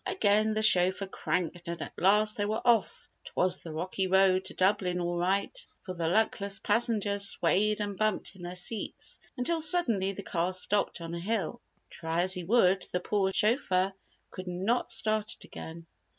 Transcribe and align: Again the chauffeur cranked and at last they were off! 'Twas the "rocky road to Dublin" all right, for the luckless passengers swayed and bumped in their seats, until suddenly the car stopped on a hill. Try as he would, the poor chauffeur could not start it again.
Again 0.07 0.55
the 0.55 0.63
chauffeur 0.63 1.05
cranked 1.05 1.67
and 1.67 1.79
at 1.79 1.93
last 1.95 2.35
they 2.35 2.45
were 2.45 2.65
off! 2.67 3.07
'Twas 3.23 3.59
the 3.59 3.71
"rocky 3.71 4.07
road 4.07 4.45
to 4.45 4.55
Dublin" 4.55 4.99
all 4.99 5.19
right, 5.19 5.55
for 5.83 5.93
the 5.93 6.07
luckless 6.07 6.59
passengers 6.59 7.29
swayed 7.29 7.79
and 7.79 7.95
bumped 7.95 8.35
in 8.35 8.41
their 8.41 8.55
seats, 8.55 9.19
until 9.37 9.61
suddenly 9.61 10.11
the 10.11 10.23
car 10.23 10.53
stopped 10.53 11.01
on 11.01 11.13
a 11.13 11.19
hill. 11.19 11.61
Try 11.91 12.23
as 12.23 12.33
he 12.33 12.43
would, 12.43 12.81
the 12.91 12.99
poor 12.99 13.31
chauffeur 13.31 13.93
could 14.31 14.47
not 14.47 14.89
start 14.91 15.35
it 15.35 15.43
again. 15.43 15.85